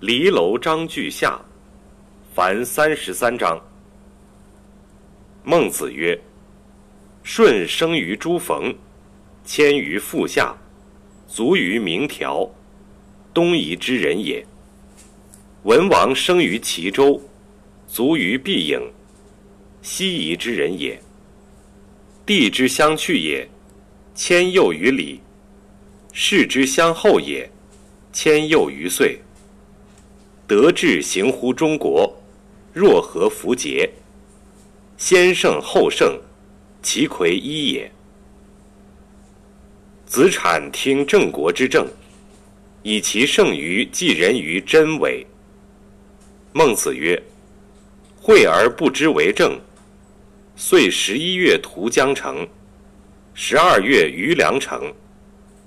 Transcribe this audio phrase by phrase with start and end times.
[0.00, 1.40] 离楼章句下，
[2.32, 3.60] 凡三十三章。
[5.42, 6.16] 孟子曰
[7.24, 8.72] ：“舜生于诸冯，
[9.44, 10.56] 迁于阜下，
[11.26, 12.48] 卒于明条，
[13.34, 14.46] 东夷之人也。
[15.64, 17.20] 文王生于齐州，
[17.88, 18.80] 卒于毕郢，
[19.82, 20.96] 西夷之人也。
[22.24, 23.48] 地之相去也，
[24.14, 25.20] 迁佑于礼；
[26.12, 27.50] 事之相后也，
[28.12, 29.18] 迁佑于岁。
[30.48, 32.10] 德治行乎中国，
[32.72, 33.86] 若何弗节？
[34.96, 36.18] 先圣后圣，
[36.82, 37.92] 其魁一也。
[40.06, 41.86] 子产听郑国之政，
[42.82, 45.26] 以其胜于继人于真伪。
[46.54, 47.22] 孟子曰
[48.18, 49.60] ：“惠而不知为政，
[50.56, 52.48] 遂十一月屠江城，
[53.34, 54.90] 十二月于梁城，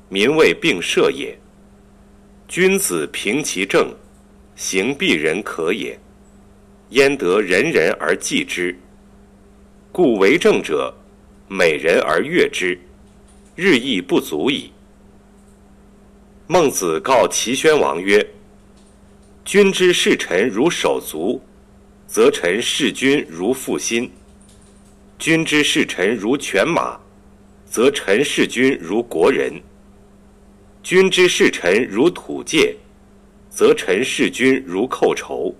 [0.10, 1.38] 民谓并社也。
[2.48, 3.94] 君子平其政。”
[4.56, 6.00] 行必人可也，
[6.90, 8.78] 焉得人人而祭之？
[9.92, 10.94] 故为政者，
[11.48, 12.80] 美人而悦之，
[13.56, 14.72] 日益不足矣。
[16.48, 18.26] 孟子告齐宣王曰
[19.44, 21.42] ：“君之视臣如手足，
[22.08, 24.10] 则臣视君如腹心；
[25.18, 27.00] 君之视臣如犬马，
[27.66, 29.62] 则臣视君如国人；
[30.84, 32.78] 君之视臣如土芥。”
[33.52, 35.54] 则臣视君如寇仇。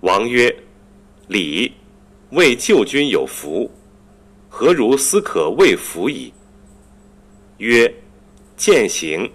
[0.00, 0.52] 王曰
[1.28, 1.70] ：“礼，
[2.30, 3.70] 为救君有福，
[4.48, 6.32] 何如斯可谓福矣？”
[7.58, 7.94] 曰
[8.56, 9.30] ：“践行，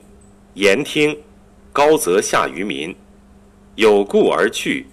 [0.55, 1.15] 言听，
[1.71, 2.93] 高则下于民。
[3.75, 4.87] 有故而去，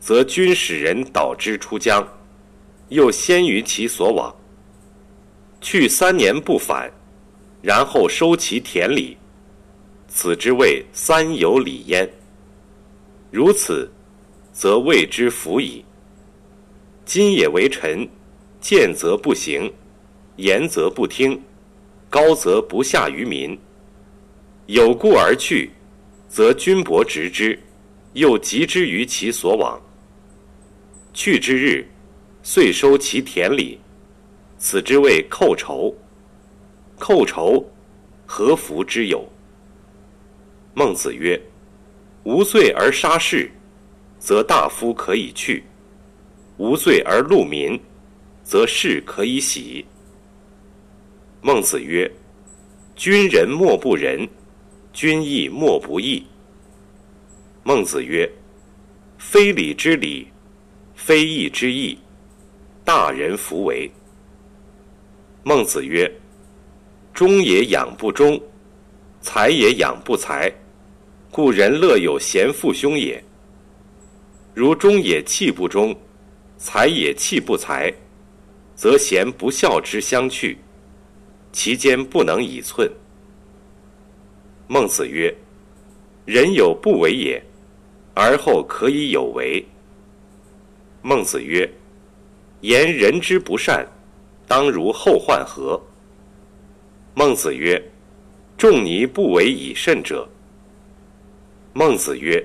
[0.00, 2.02] 则君使人导之出疆，
[2.88, 4.34] 又先于其所往。
[5.60, 6.90] 去三年不返，
[7.60, 9.18] 然后收其田里。”
[10.08, 12.08] 此之谓三有礼焉。
[13.30, 13.90] 如此，
[14.52, 15.84] 则谓之福矣。
[17.04, 18.08] 今也为臣，
[18.60, 19.72] 见则不行，
[20.36, 21.40] 言则不听，
[22.08, 23.58] 高则不下于民。
[24.66, 25.70] 有故而去，
[26.28, 27.58] 则君伯执之，
[28.14, 29.80] 又及之于其所往。
[31.12, 31.86] 去之日，
[32.42, 33.78] 遂收其田里。
[34.58, 35.94] 此之谓寇仇。
[36.98, 37.64] 寇仇，
[38.24, 39.24] 何福之有？
[40.78, 41.40] 孟子曰
[42.24, 43.50] ：“无罪而杀士，
[44.18, 45.62] 则大夫可以去；
[46.58, 47.80] 无罪而戮民，
[48.44, 49.82] 则士可以喜。”
[51.40, 52.06] 孟子曰
[52.94, 54.28] ：“君仁莫不仁，
[54.92, 56.26] 君义莫不义。”
[57.64, 58.30] 孟子曰
[59.16, 60.28] ：“非礼之礼，
[60.94, 61.98] 非义之义，
[62.84, 63.90] 大人弗为。”
[65.42, 66.06] 孟子曰
[67.14, 68.38] ：“忠也养不忠，
[69.22, 70.52] 才也养不才。”
[71.36, 73.22] 故人乐有贤父兄也。
[74.54, 75.94] 如忠也气不忠，
[76.56, 77.92] 才也气不才，
[78.74, 80.56] 则贤不孝之相去，
[81.52, 82.90] 其间不能以寸。
[84.66, 85.30] 孟子曰
[86.24, 87.38] ：“人有不为也，
[88.14, 89.62] 而后可以有为。”
[91.04, 91.70] 孟子曰
[92.62, 93.86] ：“言人之不善，
[94.48, 95.78] 当如后患何？”
[97.12, 97.78] 孟子曰
[98.56, 100.26] ：“仲尼不为以慎者。”
[101.78, 102.42] 孟子曰：“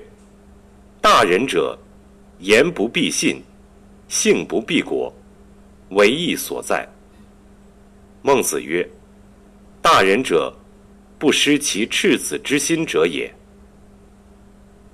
[1.00, 1.74] 大人者，
[2.40, 3.42] 言不必信，
[4.06, 5.10] 信不必果，
[5.88, 6.86] 为义所在。”
[8.20, 8.86] 孟子曰
[9.80, 10.54] ：“大人者，
[11.18, 13.34] 不失其赤子之心者也。”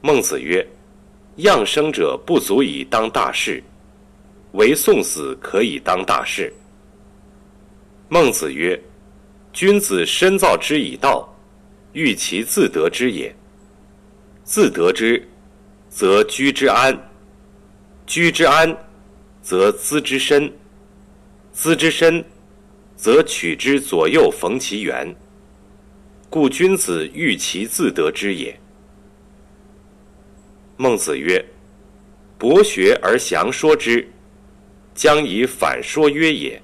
[0.03, 0.65] 孟子曰
[1.43, 3.60] ：“样生者不足以当大事，
[4.53, 6.55] 唯送死可以当大事。”
[8.09, 8.81] 孟子曰
[9.53, 11.28] ：“君子深造之以道，
[11.93, 13.34] 欲其自得之也。”
[14.49, 15.23] 自得之，
[15.91, 16.91] 则居之安；
[18.07, 18.75] 居之安，
[19.43, 20.51] 则资之深；
[21.53, 22.25] 资之深，
[22.97, 25.15] 则取之左右逢其源。
[26.31, 28.59] 故君子欲其自得之也。
[30.79, 31.44] 孟子曰
[32.39, 34.11] ：“博学而详说之，
[34.94, 36.59] 将以反说约也。”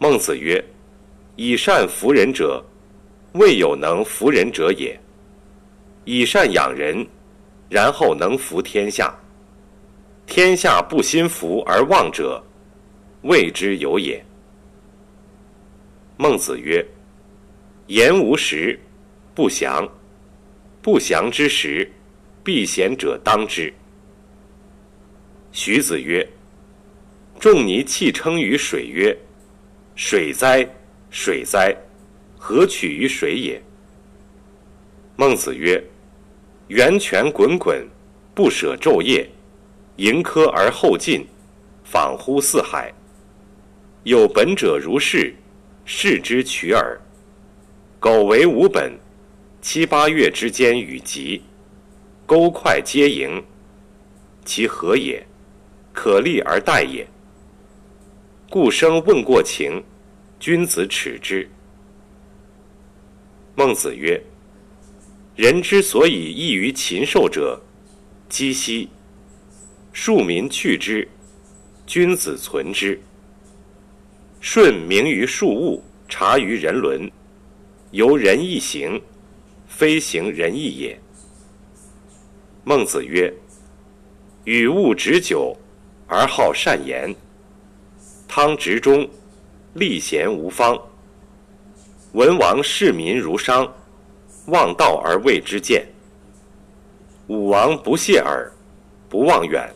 [0.00, 0.64] 孟子曰
[1.36, 2.64] ：“以善服人者，
[3.34, 4.98] 未有能服人者也。”
[6.10, 7.06] 以善养人，
[7.68, 9.14] 然后能服天下。
[10.26, 12.42] 天下不心服而忘者，
[13.24, 14.24] 谓之有也。
[16.16, 16.82] 孟子曰
[17.88, 18.80] ：“言无实，
[19.34, 19.86] 不祥；
[20.80, 21.86] 不祥之时，
[22.42, 23.70] 避贤者当之。”
[25.52, 26.26] 徐子曰
[27.38, 29.14] ：“仲尼弃称于水曰
[29.94, 30.66] ：‘水哉，
[31.10, 31.76] 水哉，
[32.38, 33.62] 何取于水也？’”
[35.16, 35.82] 孟子曰：
[36.68, 37.86] 源泉滚滚，
[38.34, 39.26] 不舍昼夜，
[39.96, 41.26] 盈科而后进，
[41.82, 42.92] 仿乎四海。
[44.04, 45.34] 有本者如是，
[45.86, 47.00] 视之取耳。
[47.98, 48.92] 苟为无本，
[49.62, 51.42] 七八月之间与吉，
[52.26, 53.42] 钩快皆盈，
[54.44, 55.26] 其何也？
[55.94, 57.06] 可立而待也。
[58.50, 59.82] 故生问过情，
[60.38, 61.48] 君子耻之。
[63.56, 64.22] 孟子曰
[65.38, 67.62] ：“人之所以异于禽兽者，
[68.28, 68.88] 几息。
[69.92, 71.06] 庶民去之，
[71.86, 73.00] 君子存之。
[74.40, 77.08] 顺名于庶物，察于人伦，
[77.92, 79.00] 由人义行，
[79.68, 80.98] 非行仁义也。”
[82.66, 83.32] 孟子曰
[84.42, 85.56] ：“与物止久，
[86.08, 87.14] 而好善言。”
[88.26, 89.08] 汤执中，
[89.74, 90.76] 立贤无方。
[92.14, 93.72] 文王视民如商，
[94.48, 95.86] 望道而为之见。
[97.28, 98.50] 武王不谢耳，
[99.08, 99.68] 不望远。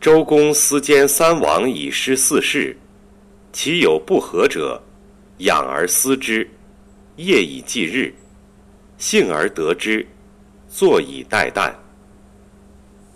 [0.00, 2.76] 周公思兼三王以失四世，
[3.52, 4.80] 其有不和者，
[5.38, 6.48] 养而思之，
[7.16, 8.14] 夜以继日，
[8.98, 10.06] 幸而得之，
[10.68, 11.72] 坐以待旦。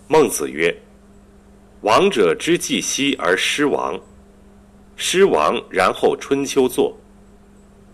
[0.07, 0.75] 孟子曰
[1.81, 3.97] ：“王者之既息而失亡。”
[4.97, 6.97] 失亡，然后春秋作。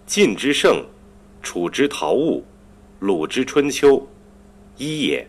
[0.07, 0.83] 晋之盛，
[1.43, 2.43] 楚之陶物，
[2.99, 4.07] 鲁之春秋，
[4.77, 5.27] 一也。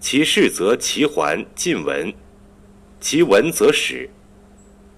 [0.00, 2.12] 其事则齐桓晋文，
[3.00, 4.08] 其文则史。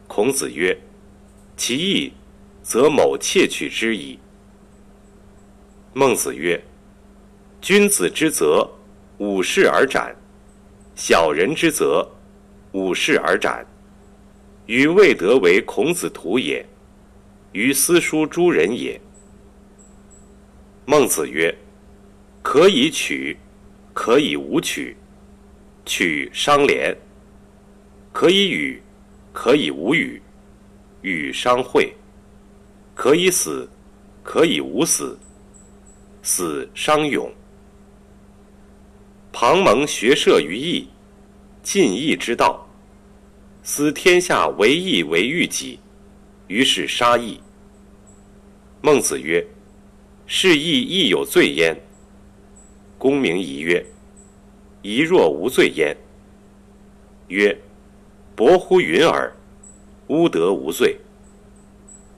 [0.06, 0.76] 孔子曰
[1.56, 2.12] ：“其义，
[2.62, 4.18] 则某窃取之矣。”
[5.92, 6.62] 孟子曰
[7.60, 8.68] ：“君子之责，
[9.18, 10.14] 五世而斩；
[10.94, 12.08] 小人之责，
[12.72, 13.66] 五世而斩。”
[14.66, 16.64] 于未得为孔子徒也，
[17.52, 18.98] 于斯书诸人也。
[20.86, 21.54] 孟子曰
[22.42, 23.36] ：“可以取，
[23.92, 24.94] 可以无取；
[25.86, 26.94] 取伤廉。
[28.12, 28.80] 可以与，
[29.32, 30.20] 可以无与；
[31.02, 31.90] 与伤惠。
[32.94, 33.68] 可以死，
[34.22, 35.16] 可以无死；
[36.22, 37.32] 死伤勇。
[39.32, 40.88] 庞蒙学射于义，
[41.62, 42.60] 尽义之道。”
[43.66, 45.78] 思天下为义为欲己，
[46.48, 47.40] 于是杀义。
[48.82, 49.42] 孟子曰
[50.26, 51.76] ：“是亦亦有罪焉。”
[52.98, 53.84] 公明疑曰
[54.82, 55.96] ：“疑若无罪焉？”
[57.28, 57.56] 曰
[58.34, 59.32] ：“薄乎云耳！
[60.08, 60.96] 吾得无罪。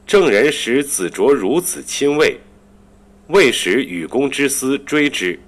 [0.06, 2.38] 郑人使子卓孺子亲卫，
[3.28, 5.38] 未使与公之私追之。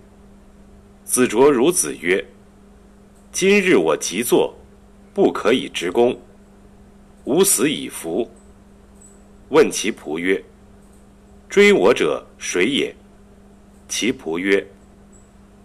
[1.04, 2.24] 子卓孺子曰
[3.32, 4.54] ：“今日我即坐。”
[5.14, 6.16] 不可以直攻，
[7.24, 8.30] 吾死以服。
[9.48, 10.40] 问其仆曰
[11.48, 12.94] ：“追我者谁也？”
[13.88, 14.64] 其仆曰：“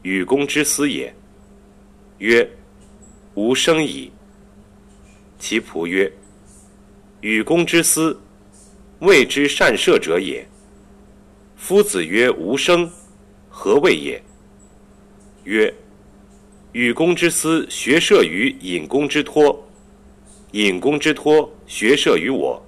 [0.03, 1.13] 与公之私也。”
[2.19, 2.50] 曰
[3.35, 4.12] ：“吾生矣。”
[5.38, 6.12] 其仆曰
[7.21, 8.18] ：“与公之私，
[9.00, 10.45] 谓之善射者也。”
[11.57, 12.89] 夫子曰：“吾生，
[13.50, 14.21] 何谓也？”
[15.44, 15.74] 曰。
[16.71, 19.56] 与公之私，学射于隐公之托；
[20.53, 22.59] 隐公之托，学射于我。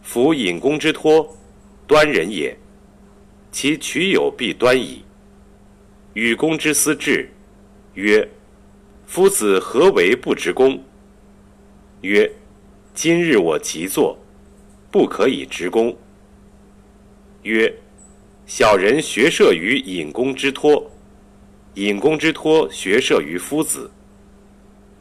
[0.00, 1.36] 夫隐公之托，
[1.88, 2.54] 端人也，
[3.50, 5.02] 其取有必端矣。
[6.12, 7.26] 与公之私至，
[7.94, 8.28] 曰：
[9.06, 10.78] 夫子何为不执公？
[12.02, 12.30] 曰：
[12.92, 14.18] 今日我即坐，
[14.90, 15.96] 不可以执公。
[17.44, 17.74] 曰：
[18.44, 20.90] 小人学射于隐公之托。
[21.74, 23.90] 隐公之托，学射于夫子。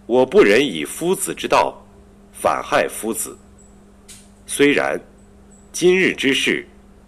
[0.06, 1.86] 我不忍以夫子之道，
[2.32, 3.38] 反害夫子。
[4.46, 4.98] 虽然，
[5.74, 6.66] 今日之事，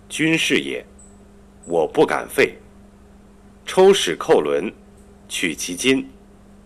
[0.09, 0.85] 君事也，
[1.65, 2.57] 我不敢废。
[3.65, 4.69] 抽矢扣轮，
[5.29, 6.05] 取其金，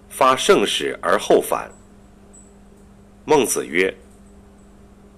[0.09, 1.69] 发圣使而后返。
[3.25, 3.93] 孟子曰：“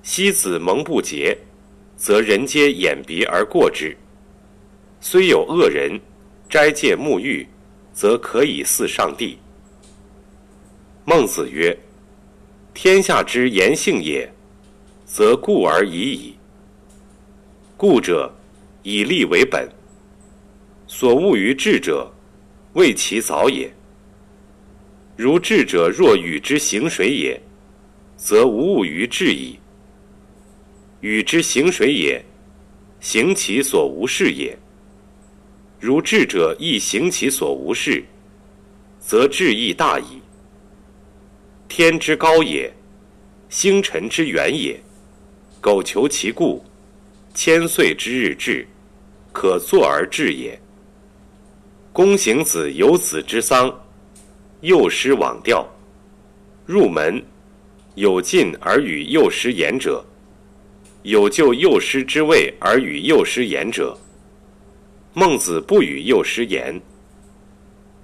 [0.03, 1.37] 昔子蒙不洁，
[1.95, 3.95] 则人皆掩鼻而过之。
[4.99, 5.97] 虽有恶人，
[6.49, 7.47] 斋戒沐浴。”
[7.95, 9.37] 则可以祀上帝。
[11.05, 11.73] 孟子曰
[12.75, 14.29] ：“天下之言性也，
[15.05, 16.34] 则固而已矣。
[17.77, 18.33] 故者，
[18.83, 19.69] 以利为本。
[20.87, 22.09] 所恶于智者，
[22.73, 23.69] 谓其早也。
[25.17, 27.41] 如智者若与之行水也，
[28.15, 29.59] 则无物于智矣。
[31.01, 32.23] 与之行水也，
[33.01, 34.57] 行其所无事也。”
[35.77, 38.03] 如智者亦行其所无事，
[38.99, 40.21] 则智亦大矣。
[41.67, 42.73] 天之高也，
[43.49, 44.79] 星辰之远也。
[45.59, 46.63] 苟求其故，
[47.35, 48.65] 千岁之日至，
[49.33, 50.57] 可坐而至也。
[51.91, 53.71] 公行子有子之丧，
[54.61, 55.67] 幼师往调。
[56.65, 57.21] 入门，
[57.95, 60.03] 有进而与幼师言者，
[61.03, 63.95] 有就幼师之位而与幼师言者。
[65.13, 66.81] 孟子不与幼师言。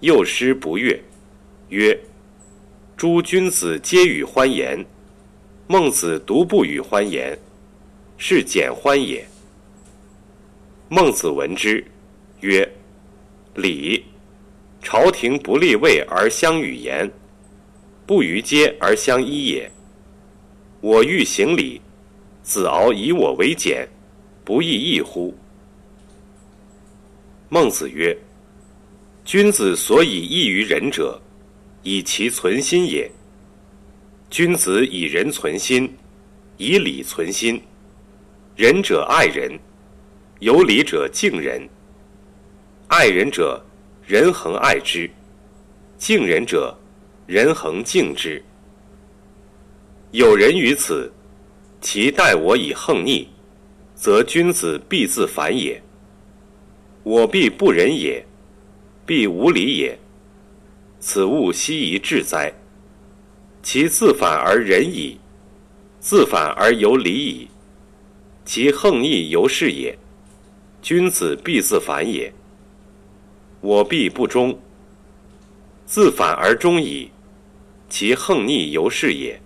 [0.02, 1.02] 幼师不悦，
[1.70, 1.98] 曰
[2.98, 4.86] ：“诸君子皆与欢颜，
[5.68, 7.38] 孟子独不与欢颜，
[8.24, 9.26] 是简欢也。”
[10.90, 11.84] 孟子闻之，
[12.42, 12.72] 曰：
[13.56, 14.06] 礼，
[14.80, 17.12] 朝廷不立位而相与言，
[18.06, 19.70] 不逾阶而相依也。
[20.82, 21.82] 我欲行礼，
[22.44, 23.88] 子敖以我为简，
[24.46, 25.36] 不亦异乎？
[27.50, 28.16] 孟子曰：
[29.26, 31.20] 君子所以异于人者，
[31.82, 33.10] 以其存心也。
[34.30, 35.92] 君子以仁存心，
[36.58, 37.60] 以礼存心。
[38.56, 39.58] 仁者爱人，
[40.40, 41.68] 有礼者敬人。
[42.88, 43.64] 爱人者，
[44.06, 45.10] 人恒爱之；
[45.98, 46.78] 敬人者，
[47.26, 48.44] 人恒敬之。
[50.12, 51.12] 有人于此，
[51.80, 53.26] 其待我以横逆，
[53.96, 55.82] 则君子必自反也。
[57.04, 58.24] 我必不仁也，
[59.06, 59.98] 必无礼也。
[61.00, 62.54] 此物奚宜至哉？
[63.64, 65.18] 其自反而仁矣，
[66.00, 67.48] 自反而有礼矣。
[68.54, 69.98] 其横逆由是也，
[70.82, 72.30] 君子必自反也。
[73.62, 74.60] 我必不忠，
[75.86, 77.10] 自反而忠矣，
[77.88, 79.42] 其横逆由是也。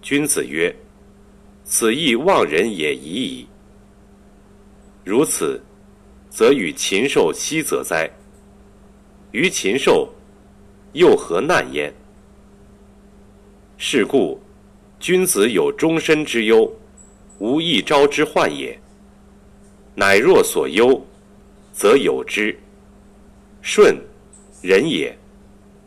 [0.00, 0.72] 君子曰
[1.66, 3.48] ：“此亦忘人也已矣。”
[5.02, 5.60] 如此，
[6.28, 8.08] 则与禽兽奚则哉？
[9.32, 10.08] 于禽兽，
[10.92, 11.92] 又何难焉？
[13.78, 14.40] 是故，
[15.00, 16.72] 君子有终身之忧，
[17.40, 18.78] 无一朝之患也。
[19.94, 21.02] 乃若所忧，
[21.72, 22.56] 则有之。
[23.62, 23.96] 舜，
[24.60, 25.10] 人也；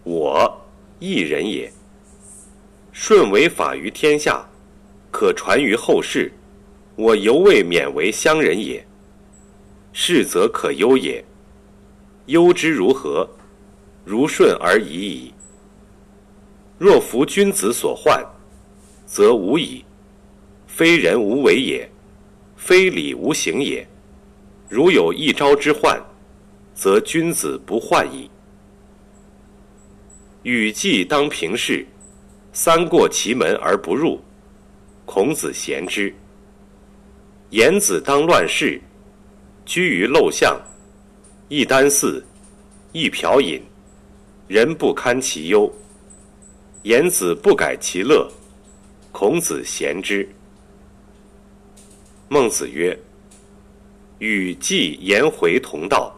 [0.04, 0.52] 我，
[1.00, 1.72] 亦人也。
[2.92, 4.44] 舜为法于天下，
[5.12, 6.32] 可传于后世。
[6.96, 8.84] 我犹未免为乡人也。
[9.94, 11.24] 是则可忧也。
[12.26, 13.30] 忧之如何？
[14.04, 15.34] 如舜而已矣。
[16.80, 18.26] 若夫君子所患，
[19.06, 19.86] 则无矣。
[20.76, 21.88] 非人无为也，
[22.58, 23.88] 非礼无行也。
[24.68, 26.02] 如有一朝之患。
[26.74, 28.28] 则君子不患矣。
[30.42, 31.86] 禹既当平视，
[32.52, 34.20] 三过其门而不入，
[35.06, 36.12] 孔子贤之。
[37.52, 38.82] 颜子当乱世，
[39.66, 40.60] 居于陋巷，
[41.48, 42.26] 一箪食，
[42.92, 43.62] 一瓢饮，
[44.48, 45.72] 人不堪其忧。
[46.82, 48.28] 颜子不改其乐，
[49.12, 50.28] 孔子贤之。
[52.34, 52.98] 孟子曰
[54.18, 56.12] ：“与季颜回同道。”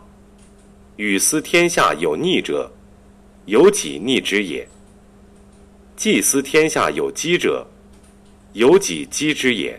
[0.96, 2.72] 与思天下有逆者，
[3.48, 4.66] 有己逆之也；
[5.98, 7.68] 既思天下有积者，
[8.54, 9.78] 有己积之也。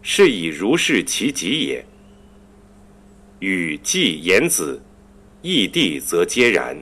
[0.00, 1.84] 是以如是其己也。
[3.40, 4.82] 与季言子，
[5.42, 6.74] 异地则皆然。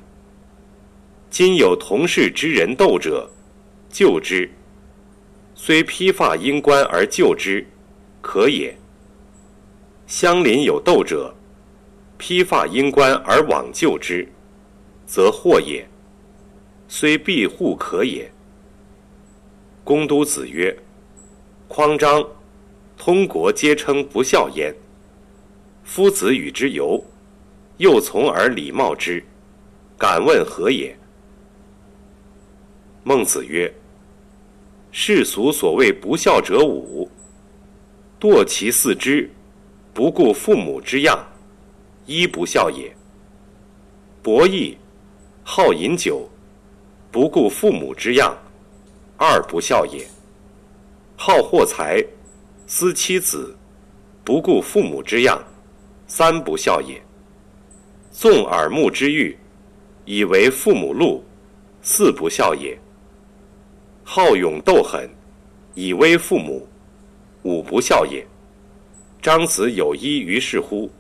[1.31, 3.29] 今有同事之人斗者，
[3.91, 4.49] 救之；
[5.57, 7.67] 虽披发缨冠而救之，
[8.27, 8.77] 可也。
[10.09, 11.33] 相邻有斗者。
[12.19, 14.27] 披发缨冠而往救之，
[15.07, 15.87] 则祸也。
[16.89, 18.33] 虽庇护可也。
[19.85, 20.75] 公都子曰
[21.69, 22.27] ：“匡张、
[22.97, 24.75] 通国皆称不孝焉。
[25.85, 27.05] 夫子与之游，
[27.77, 29.23] 又从而礼貌之，
[29.99, 30.99] 敢问何也？”
[33.05, 33.73] 孟子曰
[34.91, 37.09] ：“世俗所谓不孝者五：
[38.21, 39.31] 堕其四肢，
[39.93, 41.19] 不顾父母之样。”
[42.07, 42.95] 一不孝也。
[44.23, 44.77] 博弈，
[45.43, 46.31] 好饮酒，
[47.11, 48.33] 不顾父母之样，
[49.17, 50.07] 二不孝也。
[51.17, 52.01] 好货财，
[52.69, 53.57] 思妻子，
[54.23, 55.43] 不顾父母之样，
[56.07, 57.03] 三不孝也。
[58.13, 59.37] 纵耳目之欲，
[60.05, 61.25] 以为父母禄，
[61.83, 62.79] 四不孝也。
[64.05, 65.11] 好勇斗狠，
[65.75, 66.69] 以威父母，
[67.47, 68.27] 五不孝也。
[69.23, 70.91] 张子有一于是乎？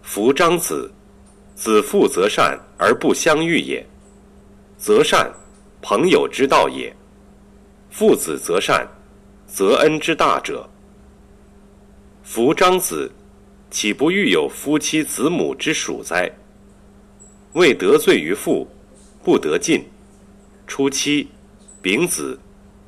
[0.00, 0.90] 夫张子，
[1.54, 3.86] 子父则善而不相遇也，
[4.78, 5.30] 则善，
[5.82, 6.90] 朋友之道也；
[7.90, 8.88] 父子则善，
[9.46, 10.66] 则恩之大者。
[12.22, 13.12] 夫张子，
[13.70, 16.30] 岂不欲有夫妻子母之属哉？
[17.52, 18.66] 未得罪于父，
[19.22, 19.82] 不得进；
[20.66, 21.28] 出妻，
[21.82, 22.38] 丙子，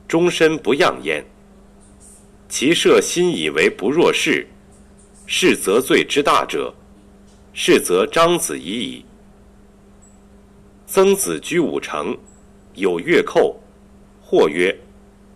[0.06, 1.22] 终身不养焉。
[2.48, 4.46] 其设心以为不若是，
[5.26, 6.74] 是则罪之大者。
[7.60, 9.04] 是则张子已矣。
[10.86, 12.16] 曾子居五城，
[12.74, 13.58] 有乐寇，
[14.22, 14.78] 或曰：“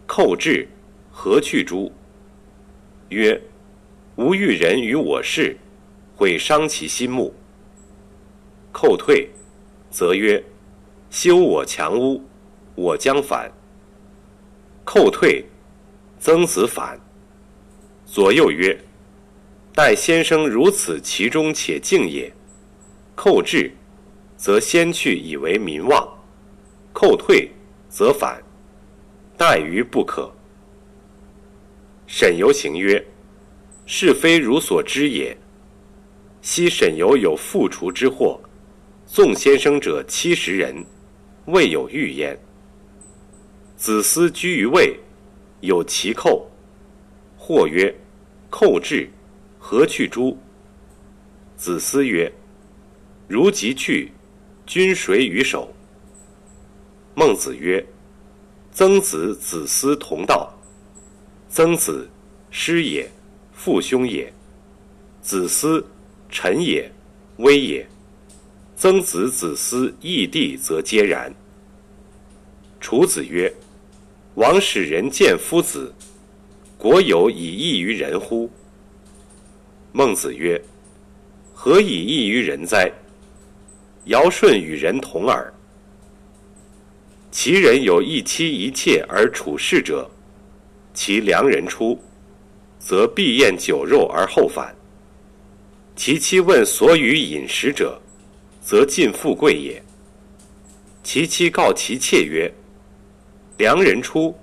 [0.06, 0.68] 寇至，
[1.10, 1.90] 何去诸？”
[3.10, 3.42] 曰
[4.14, 5.56] ：“吾欲人于我事，
[6.14, 7.34] 会伤其心目。”
[8.70, 9.28] 寇退，
[9.90, 10.40] 则曰
[11.10, 12.22] ：“修我强屋，
[12.76, 13.50] 我将反。”
[14.86, 15.44] 寇退，
[16.22, 16.96] 曾子反。
[18.06, 18.78] 左右曰
[19.74, 22.32] ：“待先生如此，其中且敬也。
[23.16, 23.68] 寇至。”
[24.38, 26.08] 则先去以为民望，
[26.92, 27.48] 寇退
[27.88, 28.42] 则反，
[29.36, 30.32] 待于不可。
[32.08, 33.04] 沈由行曰
[33.86, 35.36] ：“是非如所知也。
[36.40, 38.40] 昔沈由有复除之祸，
[39.06, 40.84] 纵先生者七十人，
[41.46, 42.36] 未有遇焉。
[43.76, 44.98] 子思居于魏，
[45.62, 46.46] 有其寇，
[47.36, 47.92] 或曰
[48.50, 49.08] ：‘寇至，
[49.58, 50.36] 何去诸？’
[51.56, 52.30] 子思曰
[53.26, 54.12] ：‘如即去。’”
[54.64, 55.74] 君谁与守？
[57.16, 57.84] 孟子曰
[58.70, 60.54] ：“曾子、子思同道。
[61.48, 62.08] 曾子，
[62.48, 63.10] 师也，
[63.52, 64.32] 父兄也；
[65.20, 65.84] 子思，
[66.30, 66.90] 臣也，
[67.38, 67.86] 威也。
[68.76, 71.34] 曾子、子思异地，则皆然。”
[72.80, 73.52] 楚子曰
[74.34, 75.92] ：“王使人见夫子，
[76.78, 78.50] 国有以异于人乎？”
[79.92, 80.60] 孟子曰
[81.52, 82.90] ：“何以异于人哉？”
[84.06, 85.52] 尧舜与人同耳。
[87.30, 90.10] 其人有一妻一妾而处世者，
[90.92, 91.98] 其良人出，
[92.78, 94.74] 则必宴酒肉而后返。
[95.94, 98.00] 其妻问所与饮食者，
[98.62, 99.82] 则尽富贵也。
[101.02, 102.52] 其妻告其妾曰
[103.62, 104.36] ：“良人出，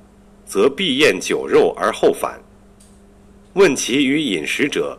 [0.45, 2.39] 则必宴酒肉而后返。”
[3.51, 4.97] 问其与饮食者，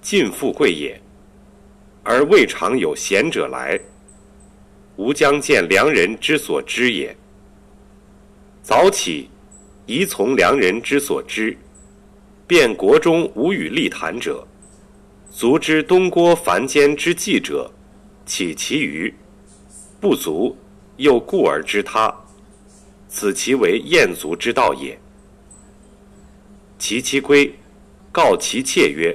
[0.00, 1.00] 尽富贵也。
[2.02, 3.78] 而未尝有贤者来。
[4.96, 7.16] 吾将见良人之所知也。
[8.64, 9.30] 早起，
[9.86, 11.56] 宜从良人之所知。
[12.48, 14.44] 便国中无与立谈者，
[15.30, 17.70] 足知东郭凡间之计者，
[18.26, 19.14] 岂其余？
[20.00, 20.56] 不足，
[20.96, 22.12] 又故而知他。
[23.14, 24.98] 此其为燕足之道也。
[26.78, 27.54] 其妻归，
[28.10, 29.14] 告其妾曰：“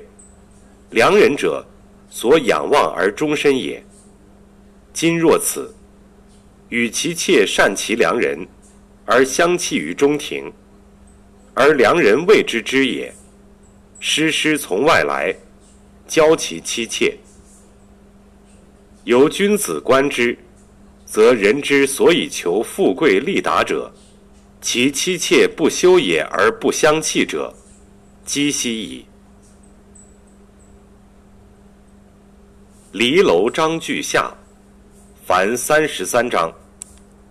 [0.91, 1.65] 良人者，
[2.07, 3.83] 所仰望而终身也。”
[4.93, 5.73] 今若此，
[6.69, 8.47] 与其妾善其良人，
[9.03, 10.53] 而相弃于中庭，
[11.55, 13.11] 而良人未知之也。
[13.99, 15.35] 师师从外来，
[16.07, 17.17] 教其妻妾。
[19.05, 20.37] 由君子观之，
[21.07, 23.89] 则人之所以求富贵利达者，
[24.59, 27.51] 其妻妾不修也而不相弃者，
[28.25, 29.05] 积息矣。
[32.91, 34.31] 离楼章句下。
[35.25, 36.53] 凡三十三章。